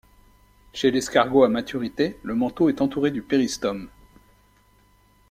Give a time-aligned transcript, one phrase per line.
[0.73, 3.87] Chez l'escargot à maturité, le manteau est entouré du péristome.